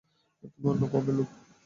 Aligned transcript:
তুমি 0.43 0.67
অন্য 0.69 0.83
কওমের 0.91 1.15
লোক। 1.17 1.29